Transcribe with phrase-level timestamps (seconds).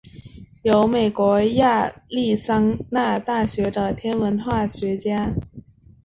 [0.63, 5.35] 由美国亚利桑那大学的天文化学家。